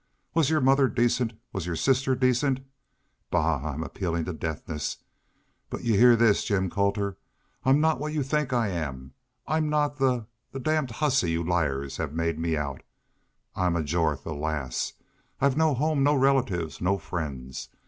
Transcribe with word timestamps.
Was 0.33 0.49
your 0.49 0.61
mother 0.61 0.87
decent? 0.87 1.33
Was 1.53 1.67
your 1.67 1.75
sister 1.75 2.15
decent?... 2.15 2.61
Bah! 3.29 3.61
I'm 3.63 3.83
appealing 3.83 4.25
to 4.25 4.33
deafness. 4.33 4.97
But 5.69 5.83
y'u'll 5.83 5.99
HEAH 5.99 6.15
this, 6.15 6.43
Jim 6.43 6.71
Colter!... 6.71 7.17
I'm 7.63 7.79
not 7.79 7.99
what 7.99 8.11
yu 8.11 8.23
think 8.23 8.51
I 8.51 8.69
am! 8.69 9.13
I'm 9.45 9.69
not 9.69 9.97
the 9.99 10.25
the 10.53 10.59
damned 10.59 10.89
hussy 10.89 11.29
y'u 11.33 11.43
liars 11.43 11.97
have 11.97 12.13
made 12.13 12.39
me 12.39 12.57
out.... 12.57 12.81
I'm 13.55 13.75
a 13.75 13.83
Jorth, 13.83 14.25
alas! 14.25 14.93
I've 15.39 15.55
no 15.55 15.75
home, 15.75 16.01
no 16.01 16.15
relatives, 16.15 16.81
no 16.81 16.97
friends! 16.97 17.69